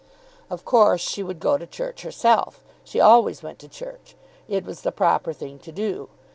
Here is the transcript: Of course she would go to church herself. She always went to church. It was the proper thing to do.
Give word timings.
Of 0.49 0.65
course 0.65 0.99
she 0.99 1.21
would 1.21 1.39
go 1.39 1.59
to 1.59 1.67
church 1.67 2.01
herself. 2.01 2.59
She 2.83 2.99
always 2.99 3.43
went 3.43 3.59
to 3.59 3.67
church. 3.67 4.15
It 4.47 4.65
was 4.65 4.81
the 4.81 4.91
proper 4.91 5.31
thing 5.31 5.59
to 5.59 5.71
do. 5.71 6.09